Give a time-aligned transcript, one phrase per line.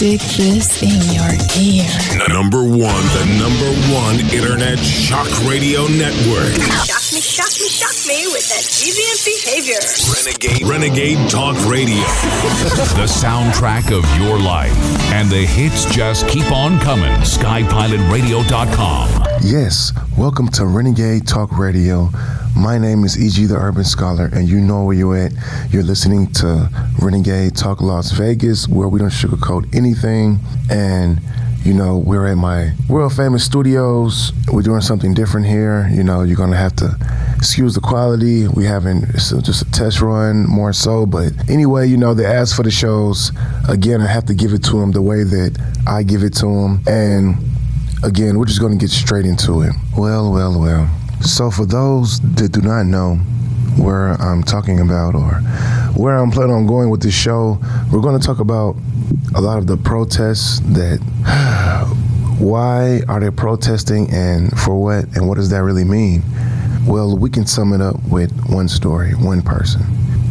[0.00, 1.28] Stick this in your
[1.60, 2.26] ear.
[2.30, 7.09] Number one, the number one internet shock radio network.
[7.20, 9.76] Shock me, shock me, shock me with that deviant behavior.
[10.16, 12.00] Renegade, Renegade Talk Radio.
[12.96, 14.72] the soundtrack of your life.
[15.12, 17.12] And the hits just keep on coming.
[17.20, 19.08] SkyPilotRadio.com.
[19.42, 22.08] Yes, welcome to Renegade Talk Radio.
[22.56, 23.44] My name is E.G.
[23.46, 25.32] the Urban Scholar, and you know where you're at.
[25.70, 30.38] You're listening to Renegade Talk Las Vegas, where we don't sugarcoat anything.
[30.70, 31.20] And,
[31.64, 34.32] you know, we're at my world famous studios.
[34.50, 35.88] We're doing something different here.
[35.92, 36.96] You know, you're to have to
[37.36, 38.48] excuse the quality.
[38.48, 41.04] We haven't, it's just a test run more so.
[41.04, 43.32] But anyway, you know, they asked for the shows.
[43.68, 46.46] Again, I have to give it to them the way that I give it to
[46.46, 46.80] them.
[46.86, 47.36] And
[48.02, 49.72] again, we're just to get straight into it.
[49.96, 50.88] Well, well, well.
[51.20, 53.20] So, for those that do not know
[53.76, 55.34] where I'm talking about or
[55.94, 57.58] where I'm planning on going with this show,
[57.92, 58.76] we're going to talk about
[59.34, 61.00] a lot of the protests that.
[62.40, 66.22] Why are they protesting and for what and what does that really mean?
[66.86, 69.82] Well, we can sum it up with one story, one person.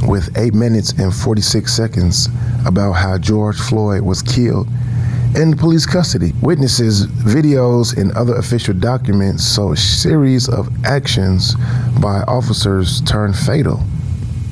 [0.07, 2.27] With 8 minutes and 46 seconds
[2.65, 4.67] about how George Floyd was killed
[5.35, 6.33] in police custody.
[6.41, 11.55] Witnesses, videos, and other official documents show a series of actions
[12.01, 13.81] by officers turned fatal.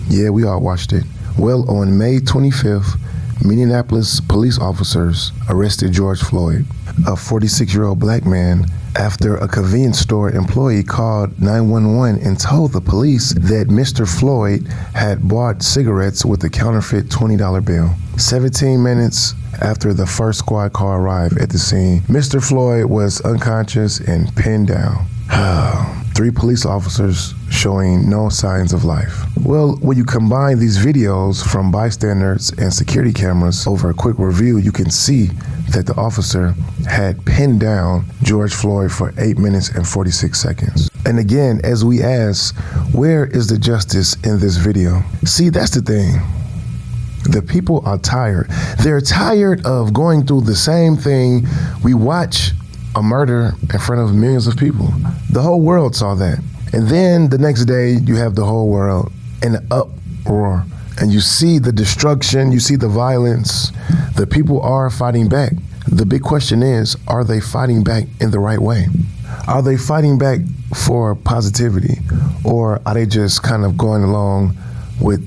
[0.09, 1.03] Yeah, we all watched it.
[1.37, 2.99] Well, on May 25th,
[3.43, 6.65] Minneapolis police officers arrested George Floyd,
[7.05, 8.65] a 46 year old black man,
[8.97, 14.07] after a convenience store employee called 911 and told the police that Mr.
[14.07, 17.91] Floyd had bought cigarettes with a counterfeit $20 bill.
[18.17, 22.43] 17 minutes after the first squad car arrived at the scene, Mr.
[22.43, 25.05] Floyd was unconscious and pinned down.
[25.29, 29.23] Oh, Three police officers showing no signs of life.
[29.45, 34.57] Well, when you combine these videos from bystanders and security cameras over a quick review,
[34.57, 35.27] you can see
[35.69, 36.55] that the officer
[36.89, 40.89] had pinned down George Floyd for 8 minutes and 46 seconds.
[41.05, 42.55] And again, as we ask,
[42.95, 45.03] where is the justice in this video?
[45.23, 46.19] See, that's the thing.
[47.25, 48.49] The people are tired.
[48.81, 51.45] They're tired of going through the same thing.
[51.83, 52.53] We watch
[52.97, 54.91] a murder in front of millions of people.
[55.29, 56.39] The whole world saw that.
[56.73, 59.11] And then the next day, you have the whole world
[59.43, 60.65] in an uproar.
[60.99, 63.71] And you see the destruction, you see the violence.
[64.15, 65.53] The people are fighting back.
[65.87, 68.87] The big question is are they fighting back in the right way?
[69.47, 70.39] Are they fighting back
[70.75, 71.99] for positivity?
[72.43, 74.57] Or are they just kind of going along
[74.99, 75.21] with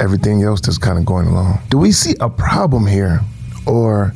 [0.00, 1.60] everything else that's kind of going along?
[1.70, 3.20] Do we see a problem here?
[3.64, 4.12] Or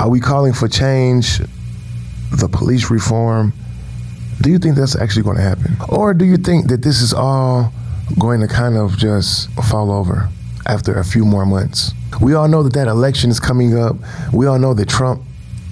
[0.00, 1.40] are we calling for change,
[2.30, 3.52] the police reform?
[4.40, 5.76] Do you think that's actually going to happen?
[5.88, 7.72] Or do you think that this is all
[8.18, 10.28] going to kind of just fall over
[10.66, 11.92] after a few more months?
[12.20, 13.96] We all know that that election is coming up.
[14.32, 15.22] We all know that Trump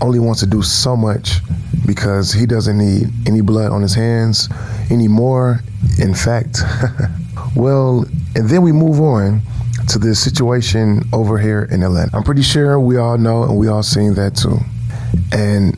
[0.01, 1.41] only wants to do so much
[1.87, 4.49] because he doesn't need any blood on his hands
[4.91, 5.61] anymore.
[5.99, 6.59] In fact,
[7.57, 8.05] well,
[8.35, 9.41] and then we move on
[9.89, 12.15] to the situation over here in Atlanta.
[12.15, 14.59] I'm pretty sure we all know and we all seen that too.
[15.33, 15.77] And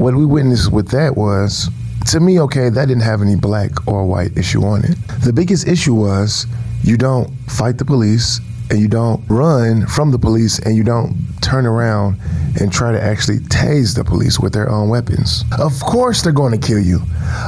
[0.00, 1.68] what we witnessed with that was,
[2.06, 4.96] to me, okay, that didn't have any black or white issue on it.
[5.22, 6.46] The biggest issue was
[6.82, 8.40] you don't fight the police
[8.70, 12.18] and you don't run from the police and you don't turn around
[12.58, 15.44] and try to actually tase the police with their own weapons.
[15.58, 17.00] Of course, they're going to kill you.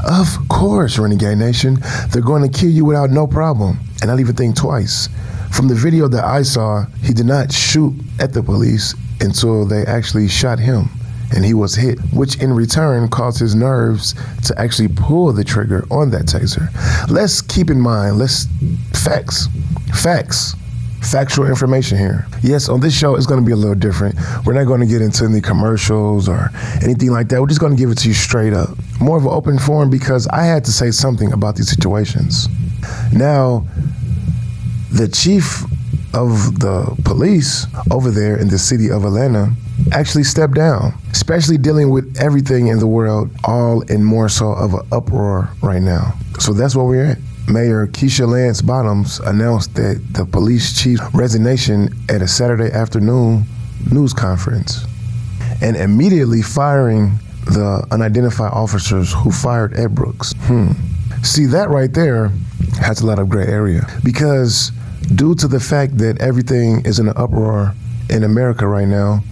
[0.04, 1.78] Of course, Renegade Nation,
[2.10, 3.78] they're going to kill you without no problem.
[4.02, 5.08] And not even think twice.
[5.52, 9.86] From the video that I saw, he did not shoot at the police until they
[9.86, 10.90] actually shot him
[11.34, 15.84] and he was hit, which in return caused his nerves to actually pull the trigger
[15.90, 16.68] on that taser.
[17.08, 18.46] Let's keep in mind, let's
[18.92, 19.48] facts,
[19.94, 20.54] facts
[21.02, 22.26] factual information here.
[22.42, 24.16] Yes, on this show, it's going to be a little different.
[24.46, 26.50] We're not going to get into any commercials or
[26.82, 27.40] anything like that.
[27.40, 28.70] We're just going to give it to you straight up.
[29.00, 32.48] More of an open forum because I had to say something about these situations.
[33.12, 33.66] Now,
[34.90, 35.64] the chief
[36.14, 39.52] of the police over there in the city of Atlanta
[39.92, 44.74] actually step down, especially dealing with everything in the world, all in more so of
[44.74, 46.14] an uproar right now.
[46.38, 47.18] So that's where we're at.
[47.48, 53.44] Mayor Keisha Lance Bottoms announced that the police chief's resignation at a Saturday afternoon
[53.90, 54.84] news conference
[55.60, 60.32] and immediately firing the unidentified officers who fired Ed Brooks.
[60.42, 60.72] Hmm.
[61.22, 62.30] See, that right there
[62.80, 64.70] has a lot of gray area because
[65.14, 67.74] due to the fact that everything is in an uproar
[68.08, 69.22] in America right now,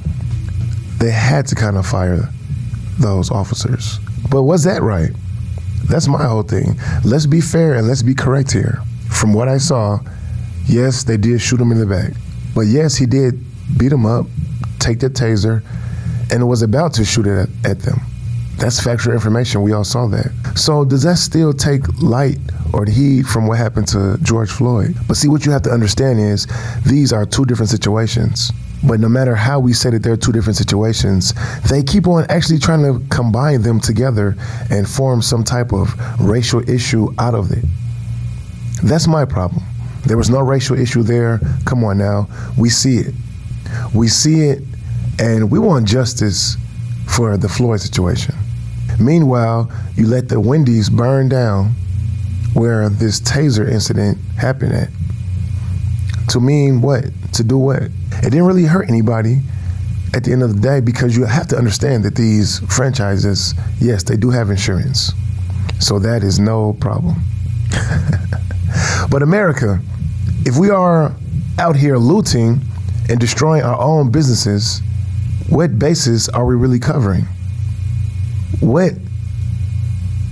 [1.00, 2.28] they had to kind of fire
[2.98, 3.98] those officers.
[4.30, 5.10] But was that right?
[5.84, 6.78] That's my whole thing.
[7.04, 8.80] Let's be fair and let's be correct here.
[9.08, 9.98] From what I saw,
[10.66, 12.12] yes, they did shoot him in the back.
[12.54, 13.42] But yes, he did
[13.78, 14.26] beat him up,
[14.78, 15.62] take the taser
[16.30, 18.00] and was about to shoot it at, at them.
[18.58, 19.62] That's factual information.
[19.62, 20.30] We all saw that.
[20.54, 22.38] So does that still take light
[22.74, 24.94] or heed from what happened to George Floyd?
[25.08, 26.46] But see, what you have to understand is
[26.84, 28.52] these are two different situations.
[28.82, 31.34] But no matter how we say that they're two different situations,
[31.68, 34.36] they keep on actually trying to combine them together
[34.70, 37.64] and form some type of racial issue out of it.
[38.82, 39.62] That's my problem.
[40.06, 41.40] There was no racial issue there.
[41.66, 42.26] Come on now.
[42.56, 43.14] We see it.
[43.94, 44.62] We see it,
[45.18, 46.56] and we want justice
[47.06, 48.34] for the Floyd situation.
[48.98, 51.72] Meanwhile, you let the Wendy's burn down
[52.54, 54.88] where this taser incident happened at.
[56.30, 57.04] To mean what?
[57.34, 57.82] To do what?
[57.82, 59.40] It didn't really hurt anybody
[60.14, 64.02] at the end of the day because you have to understand that these franchises, yes,
[64.02, 65.12] they do have insurance.
[65.78, 67.16] So that is no problem.
[69.10, 69.80] but America,
[70.44, 71.14] if we are
[71.58, 72.60] out here looting
[73.08, 74.82] and destroying our own businesses,
[75.48, 77.26] what basis are we really covering?
[78.60, 78.92] what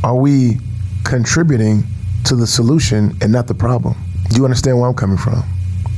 [0.04, 0.58] are we
[1.04, 1.82] contributing
[2.24, 3.96] to the solution and not the problem?
[4.28, 5.42] Do you understand where I'm coming from?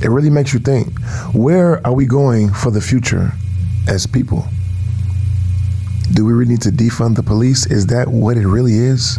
[0.02, 0.98] It really makes you think
[1.32, 3.32] where are we going for the future
[3.86, 4.46] as people?
[6.12, 7.66] Do we really need to defund the police?
[7.66, 9.18] Is that what it really is?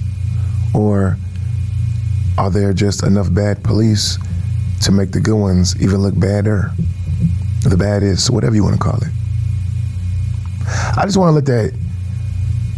[0.74, 1.18] Or
[2.38, 4.18] are there just enough bad police
[4.82, 6.72] to make the good ones even look badder?
[7.64, 9.10] The bad is whatever you want to call it.
[10.98, 11.74] I just want to let that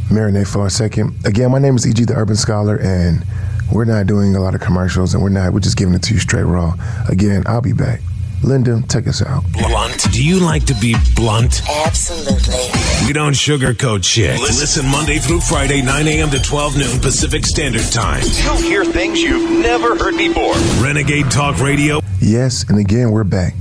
[0.10, 1.14] marinate for a second.
[1.26, 3.26] Again, my name is EG the Urban Scholar, and
[3.72, 5.54] we're not doing a lot of commercials, and we're not.
[5.54, 6.76] We're just giving it to you straight raw.
[7.10, 8.02] Again, I'll be back.
[8.44, 9.44] Linda, take us out.
[9.54, 10.12] Blunt.
[10.12, 11.62] Do you like to be blunt?
[11.86, 13.08] Absolutely.
[13.08, 14.38] We don't sugarcoat shit.
[14.40, 16.30] Listen Monday through Friday, 9 a.m.
[16.30, 18.24] to 12 noon Pacific Standard Time.
[18.44, 20.56] You'll hear things you've never heard before.
[20.84, 22.02] Renegade Talk Radio.
[22.20, 23.54] Yes, and again, we're back.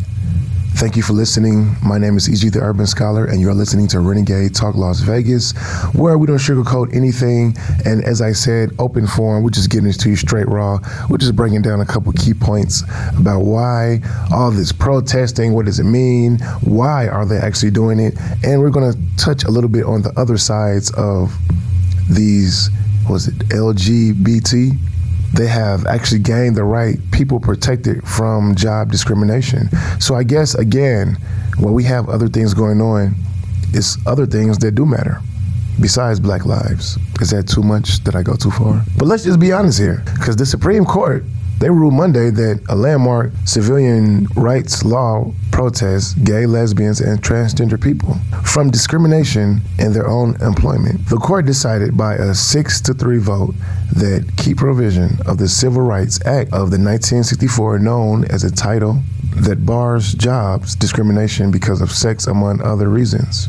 [0.74, 1.76] Thank you for listening.
[1.84, 5.52] My name is EG the Urban Scholar, and you're listening to Renegade Talk Las Vegas,
[5.94, 7.56] where we don't sugarcoat anything.
[7.84, 10.80] And as I said, open forum, we're just getting this to you straight raw.
[11.08, 12.82] We're just breaking down a couple key points
[13.16, 14.00] about why
[14.32, 18.70] all this protesting, what does it mean, why are they actually doing it, and we're
[18.70, 21.32] going to touch a little bit on the other sides of
[22.10, 22.70] these,
[23.08, 24.76] was it LGBT?
[25.34, 29.68] They have actually gained the right people protected from job discrimination.
[29.98, 31.16] So I guess again,
[31.58, 33.14] when we have other things going on,
[33.72, 35.20] it's other things that do matter
[35.80, 36.98] besides black lives.
[37.20, 38.04] Is that too much?
[38.04, 38.84] Did I go too far?
[38.98, 41.24] But let's just be honest here, because the Supreme Court
[41.58, 48.16] they ruled Monday that a landmark civilian rights law protests gay, lesbians, and transgender people
[48.44, 51.06] from discrimination in their own employment.
[51.06, 53.54] The court decided by a six to three vote
[53.94, 59.00] that key provision of the Civil Rights Act of the 1964, known as a title
[59.36, 63.48] that bars jobs discrimination because of sex, among other reasons.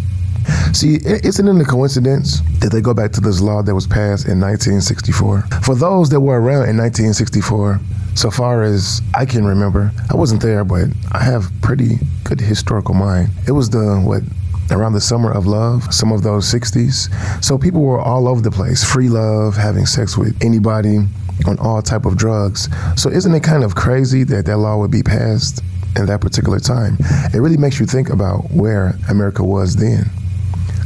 [0.74, 4.28] See, isn't it a coincidence that they go back to this law that was passed
[4.28, 5.42] in 1964?
[5.64, 7.80] For those that were around in 1964,
[8.16, 12.94] so far as I can remember, I wasn't there, but I have pretty good historical
[12.94, 13.30] mind.
[13.48, 14.24] It was the what
[14.72, 17.44] around the summer of love, some of those 60s.
[17.44, 21.00] So people were all over the place, free love, having sex with anybody
[21.46, 22.70] on all type of drugs.
[22.96, 25.62] So isn't it kind of crazy that that law would be passed
[25.96, 26.98] in that particular time?
[27.34, 30.10] It really makes you think about where America was then.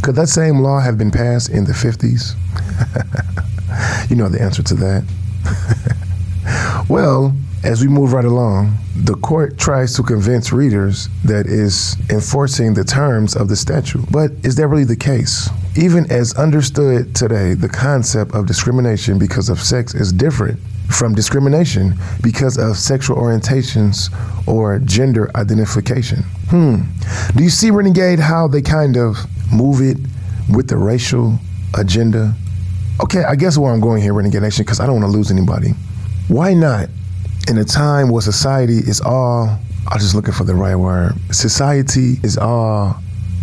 [0.02, 2.36] Could that same law have been passed in the 50s?
[4.10, 5.98] you know the answer to that.
[6.90, 12.74] well, as we move right along, the court tries to convince readers that is enforcing
[12.74, 14.06] the terms of the statute.
[14.12, 15.50] But is that really the case?
[15.76, 21.94] Even as understood today, the concept of discrimination because of sex is different from discrimination
[22.24, 24.10] because of sexual orientations
[24.48, 26.24] or gender identification.
[26.50, 26.84] Hmm.
[27.36, 29.18] Do you see, Renegade, how they kind of
[29.52, 29.98] move it
[30.50, 31.38] with the racial
[31.78, 32.34] agenda?
[33.04, 35.30] Okay, I guess where I'm going here, Renegade Nation, because I don't want to lose
[35.30, 35.74] anybody.
[36.28, 36.90] Why not,
[37.48, 39.58] in a time where society is all,
[39.88, 42.98] I'm just looking for the right word, society is all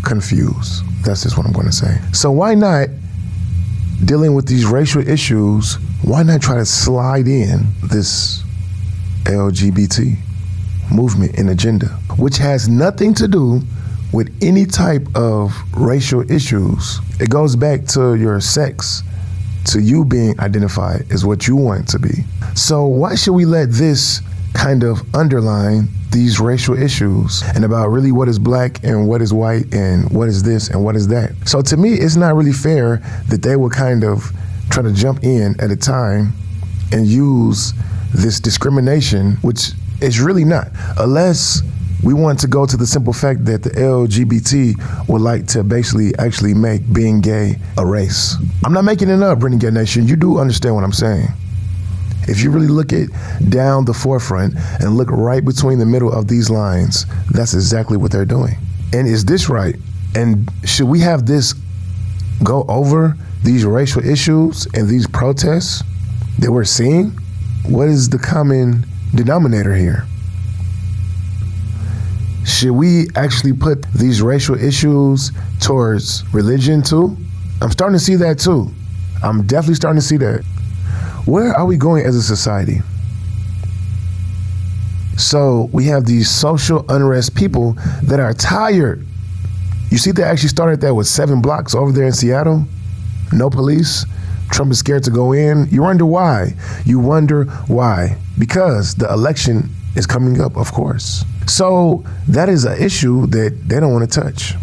[0.05, 0.85] confused.
[1.03, 1.99] That's just what I'm going to say.
[2.12, 2.88] So why not,
[4.05, 8.43] dealing with these racial issues, why not try to slide in this
[9.25, 10.17] LGBT
[10.93, 11.87] movement and agenda,
[12.19, 13.62] which has nothing to do
[14.12, 17.00] with any type of racial issues?
[17.19, 19.03] It goes back to your sex
[19.67, 22.25] to you being identified as what you want to be.
[22.55, 24.23] So why should we let this
[24.55, 29.33] kind of underline these racial issues and about really what is black and what is
[29.33, 31.33] white and what is this and what is that.
[31.45, 34.31] So to me, it's not really fair that they will kind of
[34.71, 36.33] try to jump in at a time
[36.93, 37.73] and use
[38.15, 40.69] this discrimination, which is really not,
[40.99, 41.63] unless
[42.05, 46.15] We want to go to the simple fact that the LGBT would like to basically
[46.19, 48.37] actually make being gay a race.
[48.63, 50.07] I'm not making it up, Renegade Nation.
[50.07, 51.29] You do understand what I'm saying.
[52.26, 53.09] If you really look at
[53.50, 58.11] down the forefront and look right between the middle of these lines, that's exactly what
[58.11, 58.57] they're doing.
[58.93, 59.76] And is this right?
[60.14, 61.54] And should we have this
[62.43, 65.83] go over these racial issues and these protests
[66.38, 67.11] that we're seeing?
[67.66, 70.07] What is the common denominator here?
[72.45, 77.16] Should we actually put these racial issues towards religion too?
[77.61, 78.71] I'm starting to see that too.
[79.23, 80.45] I'm definitely starting to see that.
[81.26, 82.81] Where are we going as a society?
[85.16, 89.07] So we have these social unrest people that are tired.
[89.90, 92.64] You see, they actually started that with seven blocks over there in Seattle.
[93.33, 94.04] No police.
[94.50, 95.69] Trump is scared to go in.
[95.71, 96.54] You wonder why.
[96.85, 98.19] You wonder why.
[98.38, 101.25] Because the election is coming up, of course.
[101.47, 104.54] So that is an issue that they don't want to touch.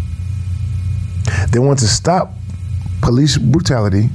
[1.51, 2.33] They want to stop
[3.01, 4.09] police brutality.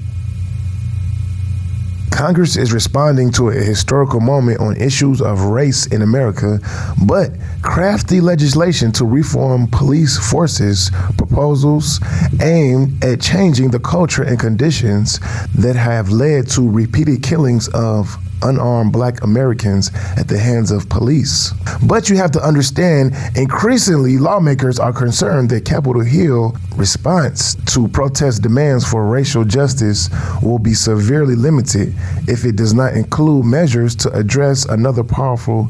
[2.16, 6.58] Congress is responding to a historical moment on issues of race in America,
[7.04, 7.30] but
[7.60, 12.00] crafty legislation to reform police forces proposals
[12.40, 15.20] aimed at changing the culture and conditions
[15.54, 21.52] that have led to repeated killings of unarmed black Americans at the hands of police.
[21.86, 28.42] But you have to understand, increasingly, lawmakers are concerned that Capitol Hill response to protest
[28.42, 30.10] demands for racial justice
[30.42, 31.94] will be severely limited
[32.28, 35.68] if it does not include measures to address another powerful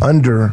[0.00, 0.52] under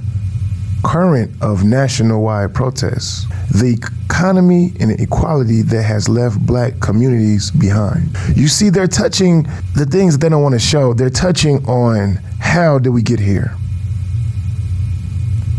[0.85, 3.73] current of national-wide protests, the
[4.05, 8.15] economy and equality that has left black communities behind.
[8.35, 10.93] You see, they're touching the things that they don't want to show.
[10.93, 13.55] They're touching on how did we get here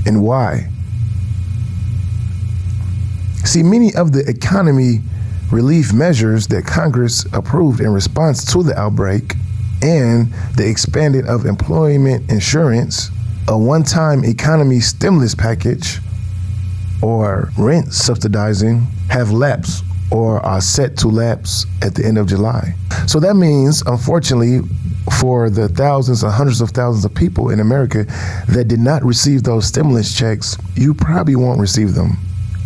[0.06, 0.68] and why.
[3.44, 5.00] See, many of the economy
[5.50, 9.34] relief measures that Congress approved in response to the outbreak
[9.82, 13.10] and the expanding of employment insurance
[13.48, 16.00] a one time economy stimulus package
[17.02, 22.74] or rent subsidizing have lapsed or are set to lapse at the end of July.
[23.06, 24.60] So that means, unfortunately,
[25.20, 28.04] for the thousands and hundreds of thousands of people in America
[28.48, 32.16] that did not receive those stimulus checks, you probably won't receive them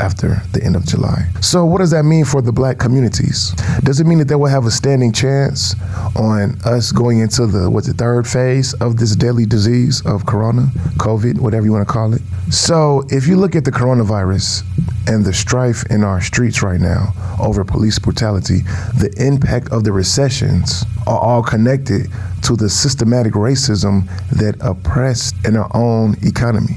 [0.01, 1.29] after the end of July.
[1.43, 3.53] So, what does that mean for the black communities?
[3.83, 5.75] Does it mean that they will have a standing chance
[6.17, 10.63] on us going into the what's the third phase of this deadly disease of corona,
[10.97, 12.23] COVID, whatever you want to call it?
[12.51, 14.65] So, if you look at the coronavirus
[15.07, 18.61] and the strife in our streets right now over police brutality,
[18.97, 22.09] the impact of the recessions are all connected
[22.43, 26.75] to the systematic racism that oppressed in our own economy.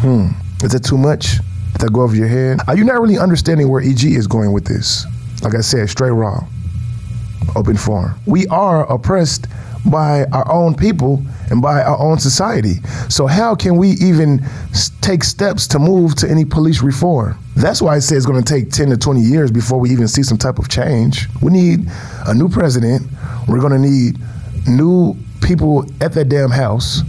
[0.00, 0.28] Hmm.
[0.62, 1.38] Is that too much?
[1.78, 2.60] That go over your head?
[2.66, 5.06] Are you not really understanding where EG is going with this?
[5.42, 6.44] Like I said, straight raw,
[7.54, 8.18] open forum.
[8.26, 9.46] We are oppressed
[9.86, 12.74] by our own people and by our own society.
[13.08, 14.44] So how can we even
[15.00, 17.38] take steps to move to any police reform?
[17.56, 20.08] That's why I say it's going to take 10 to 20 years before we even
[20.08, 21.26] see some type of change.
[21.42, 21.88] We need
[22.26, 23.02] a new president.
[23.46, 24.18] We're going to need
[24.68, 27.02] new people at that damn house.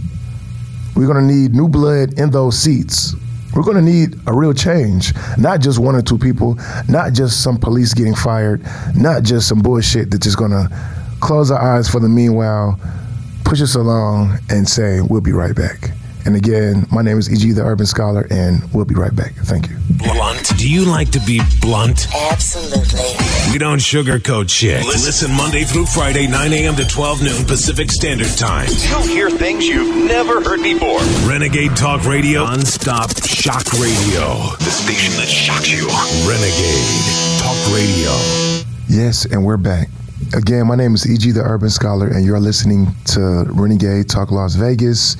[0.96, 3.14] We're going to need new blood in those seats.
[3.54, 6.56] We're going to need a real change, not just one or two people,
[6.88, 8.64] not just some police getting fired,
[8.94, 10.68] not just some bullshit that's just going to
[11.20, 12.78] close our eyes for the meanwhile,
[13.44, 15.90] push us along, and say, we'll be right back.
[16.26, 17.52] And again, my name is E.G.
[17.52, 19.34] the Urban Scholar, and we'll be right back.
[19.34, 19.76] Thank you.
[19.90, 20.56] Blunt.
[20.58, 22.06] Do you like to be blunt?
[22.14, 23.29] Absolutely.
[23.52, 24.84] We don't sugarcoat shit.
[24.84, 26.76] Listen Monday through Friday, 9 a.m.
[26.76, 28.68] to 12 noon Pacific Standard Time.
[28.88, 31.00] You'll hear things you've never heard before.
[31.28, 32.44] Renegade Talk Radio.
[32.44, 34.54] Non-stop shock radio.
[34.58, 35.88] The station that shocks you.
[36.30, 38.12] Renegade Talk Radio.
[38.88, 39.88] Yes, and we're back.
[40.32, 41.32] Again, my name is E.G.
[41.32, 45.16] the Urban Scholar, and you're listening to Renegade Talk Las Vegas.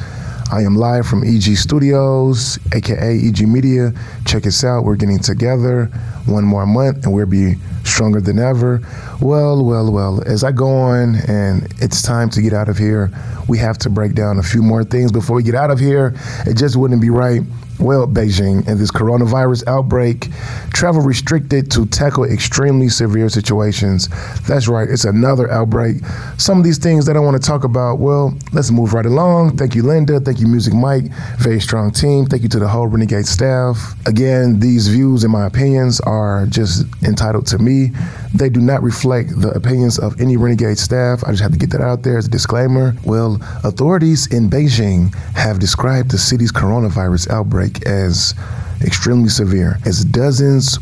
[0.53, 3.93] I am live from EG Studios, aka EG Media.
[4.27, 4.83] Check us out.
[4.83, 5.85] We're getting together
[6.27, 7.55] one more month and we'll be
[7.85, 8.81] stronger than ever.
[9.21, 13.13] Well, well, well, as I go on and it's time to get out of here,
[13.49, 16.15] we have to break down a few more things before we get out of here.
[16.47, 17.43] It just wouldn't be right
[17.81, 20.29] well, Beijing and this coronavirus outbreak,
[20.73, 24.09] travel restricted to tackle extremely severe situations.
[24.47, 25.97] That's right, it's another outbreak.
[26.37, 29.57] Some of these things that I want to talk about, well, let's move right along.
[29.57, 30.21] Thank you, Linda.
[30.21, 31.05] Thank you, Music Mike.
[31.39, 32.27] Very strong team.
[32.27, 33.95] Thank you to the whole Renegade staff.
[34.07, 37.93] Again, these views and my opinions are just entitled to me.
[38.35, 41.25] They do not reflect the opinions of any Renegade staff.
[41.25, 42.95] I just have to get that out there as a disclaimer.
[43.05, 48.35] Well, authorities in Beijing have described the city's coronavirus outbreak as
[48.83, 50.79] extremely severe, as dozens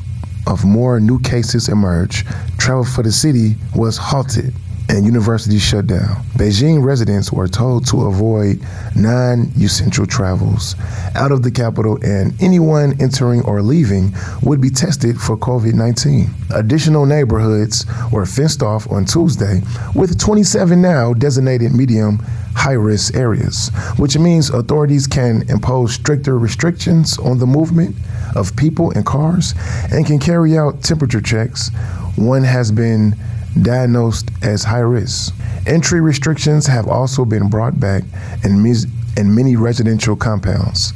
[0.46, 2.24] of more new cases emerge.
[2.58, 4.54] Travel for the city was halted
[4.88, 6.22] and universities shut down.
[6.36, 8.60] Beijing residents were told to avoid
[8.96, 10.74] non essential travels
[11.14, 16.30] out of the capital, and anyone entering or leaving would be tested for COVID 19.
[16.54, 19.60] Additional neighborhoods were fenced off on Tuesday,
[19.94, 22.18] with 27 now designated medium
[22.54, 27.94] high risk areas, which means authorities can impose stricter restrictions on the movement
[28.34, 29.54] of people and cars
[29.92, 31.70] and can carry out temperature checks.
[32.16, 33.14] One has been
[33.62, 35.34] diagnosed as high risk.
[35.66, 38.02] Entry restrictions have also been brought back
[38.44, 38.64] in,
[39.16, 40.92] in many residential compounds.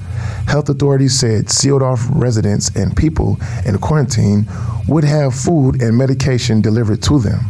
[0.47, 4.47] Health authorities said sealed off residents and people in quarantine
[4.89, 7.41] would have food and medication delivered to them.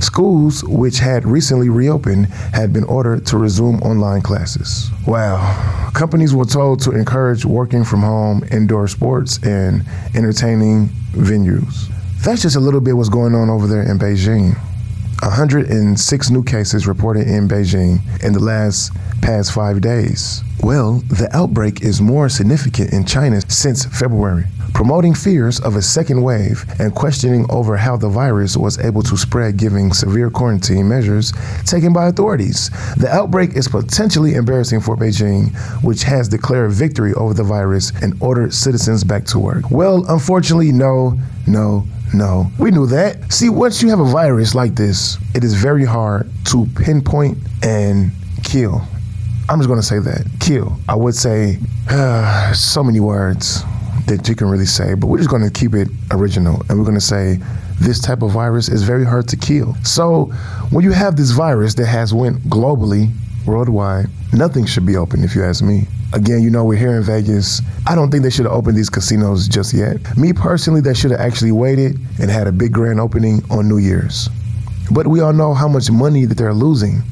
[0.00, 4.90] Schools, which had recently reopened, had been ordered to resume online classes.
[5.06, 5.90] Wow.
[5.94, 9.84] Companies were told to encourage working from home, indoor sports, and
[10.14, 11.92] entertaining venues.
[12.22, 14.54] That's just a little bit what's going on over there in Beijing.
[15.22, 20.42] 106 new cases reported in Beijing in the last past five days.
[20.62, 24.44] Well, the outbreak is more significant in China since February,
[24.80, 29.14] promoting fears of a second wave and questioning over how the virus was able to
[29.14, 31.34] spread, giving severe quarantine measures
[31.66, 32.70] taken by authorities.
[32.96, 38.16] The outbreak is potentially embarrassing for Beijing, which has declared victory over the virus and
[38.22, 39.70] ordered citizens back to work.
[39.70, 41.12] Well, unfortunately, no,
[41.46, 41.84] no,
[42.14, 43.30] no, we knew that.
[43.30, 48.12] See, once you have a virus like this, it is very hard to pinpoint and
[48.44, 48.80] kill.
[49.46, 50.78] I'm just going to say that kill.
[50.88, 51.58] I would say
[51.90, 53.62] uh, so many words
[54.06, 56.84] that you can really say, but we're just going to keep it original and we're
[56.84, 57.38] going to say
[57.80, 59.74] this type of virus is very hard to kill.
[59.84, 60.26] So
[60.70, 63.10] when you have this virus that has went globally,
[63.46, 65.86] worldwide, nothing should be open if you ask me.
[66.12, 67.62] Again, you know, we're here in Vegas.
[67.86, 70.16] I don't think they should have opened these casinos just yet.
[70.16, 73.78] Me personally, they should have actually waited and had a big grand opening on New
[73.78, 74.28] Year's.
[74.90, 77.02] But we all know how much money that they're losing.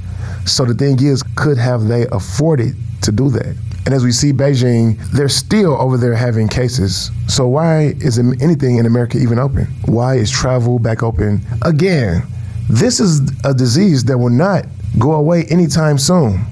[0.47, 3.57] So the thing is, could have they afforded to do that?
[3.88, 7.11] And as we see Beijing, they're still over there having cases.
[7.27, 9.64] So why is anything in America even open?
[9.87, 11.40] Why is travel back open?
[11.62, 12.22] Again,
[12.68, 14.66] this is a disease that will not
[14.98, 16.44] go away anytime soon.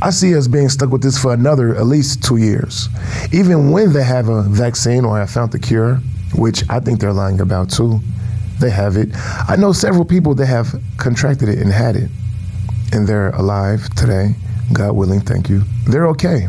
[0.00, 2.88] I see us being stuck with this for another at least two years.
[3.32, 5.96] Even when they have a vaccine or have found the cure,
[6.36, 7.98] which I think they're lying about too,
[8.60, 9.08] they have it.
[9.48, 12.12] I know several people that have contracted it and had it,
[12.92, 14.36] and they're alive today.
[14.72, 15.64] God willing, thank you.
[15.88, 16.46] They're okay.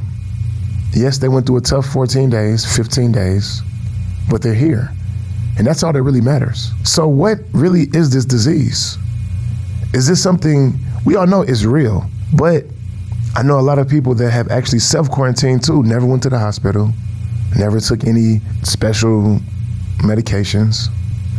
[0.94, 3.62] Yes, they went through a tough 14 days, 15 days,
[4.30, 4.90] but they're here.
[5.58, 6.72] And that's all that really matters.
[6.84, 8.98] So, what really is this disease?
[9.94, 10.74] Is this something
[11.06, 12.66] we all know is real, but
[13.36, 16.30] I know a lot of people that have actually self quarantined too, never went to
[16.30, 16.92] the hospital,
[17.58, 19.40] never took any special
[20.00, 20.88] medications,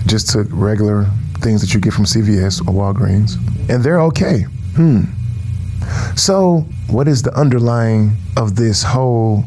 [0.07, 1.07] just took regular
[1.41, 3.37] things that you get from CVS or Walgreens,
[3.69, 4.43] and they're okay.
[4.77, 5.03] Hmm.
[6.17, 9.45] So, what is the underlying of this whole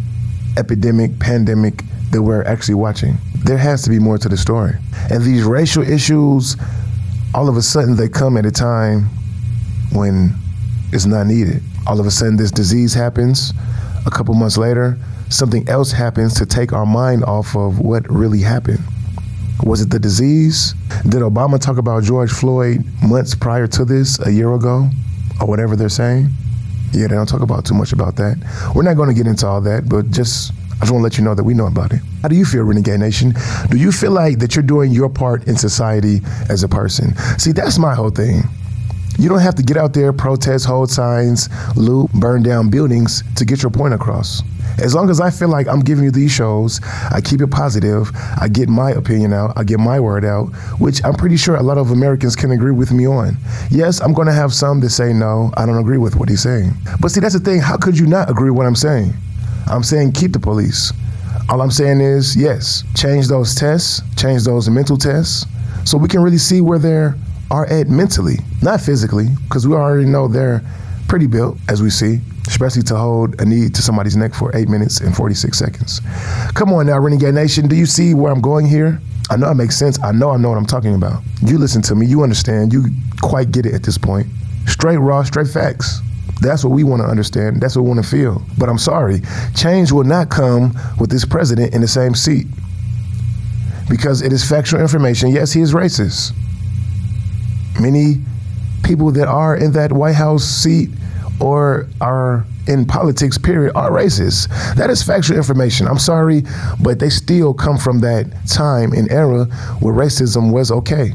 [0.58, 3.18] epidemic, pandemic that we're actually watching?
[3.44, 4.76] There has to be more to the story.
[5.10, 6.58] And these racial issues,
[7.34, 9.04] all of a sudden, they come at a time
[9.92, 10.34] when
[10.92, 13.54] it's not needed all of a sudden this disease happens.
[14.06, 14.98] A couple months later,
[15.30, 18.80] something else happens to take our mind off of what really happened.
[19.64, 20.74] Was it the disease?
[21.04, 24.90] Did Obama talk about George Floyd months prior to this, a year ago,
[25.40, 26.30] or whatever they're saying?
[26.92, 28.38] Yeah, they don't talk about too much about that.
[28.74, 31.18] We're not going to get into all that, but just I just want to let
[31.18, 32.02] you know that we know about it.
[32.22, 33.34] How do you feel, Renegade Nation?
[33.70, 36.20] Do you feel like that you're doing your part in society
[36.50, 37.16] as a person?
[37.38, 38.44] See, that's my whole thing.
[39.18, 43.46] You don't have to get out there, protest, hold signs, loot, burn down buildings to
[43.46, 44.42] get your point across.
[44.78, 48.12] As long as I feel like I'm giving you these shows, I keep it positive,
[48.40, 50.48] I get my opinion out, I get my word out,
[50.80, 53.38] which I'm pretty sure a lot of Americans can agree with me on.
[53.70, 56.42] Yes, I'm going to have some that say, no, I don't agree with what he's
[56.42, 56.72] saying.
[57.00, 57.62] But see, that's the thing.
[57.62, 59.14] How could you not agree with what I'm saying?
[59.68, 60.92] I'm saying keep the police.
[61.50, 65.46] All I'm saying is, yes, change those tests, change those mental tests,
[65.86, 67.16] so we can really see where they're
[67.52, 70.64] are at mentally, not physically, because we already know they're
[71.08, 74.70] pretty built, as we see, especially to hold a knee to somebody's neck for eight
[74.70, 76.02] minutes and 46 seconds.
[76.54, 79.00] Come on now, Renegade Nation, do you see where I'm going here?
[79.30, 80.02] I know it makes sense.
[80.04, 81.24] I know I know what I'm talking about.
[81.42, 82.86] You listen to me, you understand, you
[83.22, 84.28] quite get it at this point.
[84.68, 86.02] Straight raw, straight facts.
[86.42, 87.62] That's what we want to understand.
[87.62, 88.44] That's what we want to feel.
[88.58, 89.22] But I'm sorry,
[89.56, 92.46] change will not come with this president in the same seat.
[93.90, 95.30] Because it is factual information.
[95.30, 96.34] Yes, he is racist.
[97.80, 98.18] Many
[98.84, 100.90] people that are in that White House seat
[101.40, 104.48] or are in politics, period, are racist.
[104.76, 105.88] That is factual information.
[105.88, 106.44] I'm sorry,
[106.82, 109.46] but they still come from that time and era
[109.80, 111.14] where racism was okay.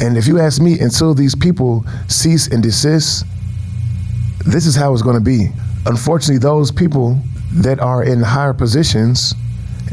[0.00, 3.24] And if you ask me, until these people cease and desist,
[4.44, 5.48] this is how it's going to be.
[5.86, 7.18] Unfortunately, those people
[7.52, 9.34] that are in higher positions,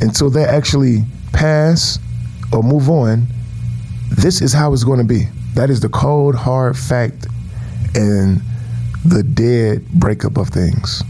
[0.01, 1.99] until they actually pass
[2.51, 3.27] or move on,
[4.09, 5.27] this is how it's going to be.
[5.55, 7.27] That is the cold, hard fact
[7.95, 8.41] and
[9.05, 11.03] the dead breakup of things.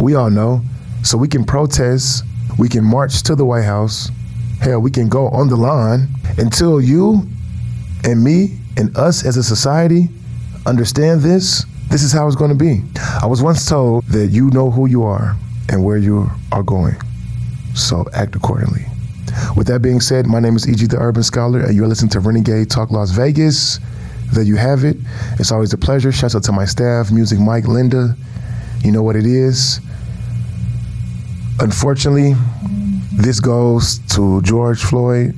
[0.00, 0.62] We all know.
[1.02, 2.24] So we can protest,
[2.58, 4.10] we can march to the White House,
[4.60, 7.22] hell, we can go on the lawn until you
[8.04, 10.08] and me and us as a society
[10.66, 11.64] understand this.
[11.88, 12.82] This is how it's going to be.
[13.22, 15.34] I was once told that you know who you are
[15.70, 16.96] and where you are going.
[17.74, 18.84] So act accordingly.
[19.56, 20.86] With that being said, my name is E.G.
[20.86, 23.80] the Urban Scholar, and you're listening to Renegade Talk Las Vegas.
[24.32, 24.96] There you have it.
[25.38, 26.12] It's always a pleasure.
[26.12, 28.14] Shouts out to my staff, Music Mike, Linda.
[28.84, 29.80] You know what it is.
[31.60, 32.34] Unfortunately,
[33.12, 35.34] this goes to George Floyd,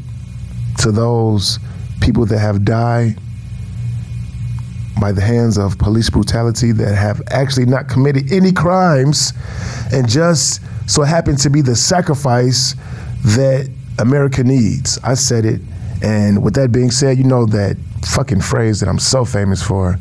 [0.78, 1.58] to those
[2.00, 3.16] people that have died
[5.00, 9.32] by the hands of police brutality that have actually not committed any crimes
[9.92, 12.74] and just so happened to be the sacrifice
[13.24, 14.98] that America needs.
[15.02, 15.60] I said it.
[16.02, 17.76] And with that being said, you know that
[18.14, 19.98] fucking phrase that I'm so famous for.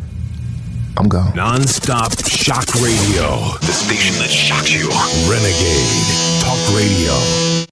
[0.98, 1.36] I'm gone.
[1.36, 3.58] Non-stop shock radio.
[3.62, 4.90] The station that shocks you.
[5.30, 7.66] Renegade Talk Radio.